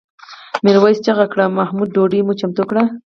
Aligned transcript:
میرويس 0.63 0.97
چیغه 1.05 1.25
کړه 1.31 1.45
محموده 1.57 1.91
ډوډۍ 1.95 2.19
مو 2.25 2.33
چمتو 2.39 2.63
کړه؟ 2.69 2.83